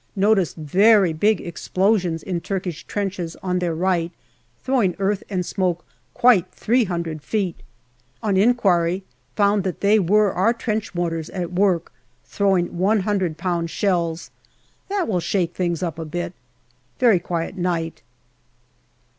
Noticed 0.15 0.55
very 0.55 1.13
big 1.13 1.39
explosions 1.41 2.23
in 2.23 2.41
Turkish 2.41 2.83
trenches 2.85 3.35
on 3.43 3.59
their 3.59 3.75
right, 3.75 4.11
throwing 4.63 4.95
earth 4.97 5.21
and 5.29 5.45
smoke 5.45 5.85
quite 6.15 6.49
300 6.51 7.21
feet. 7.21 7.57
On 8.23 8.35
inquiry 8.35 9.03
found 9.35 9.63
that 9.63 9.81
they 9.81 9.99
were 9.99 10.31
our 10.33 10.53
trench 10.53 10.95
mortars 10.95 11.29
at 11.29 11.53
work, 11.53 11.91
throwing 12.25 12.79
100 12.79 13.39
Ib. 13.39 13.69
shells. 13.69 14.31
That 14.89 15.07
will 15.07 15.19
shake 15.19 15.53
things 15.53 15.83
up 15.83 15.99
a 15.99 16.05
bit. 16.05 16.33
Very 16.97 17.19
quiet 17.19 17.55
night. 17.55 18.01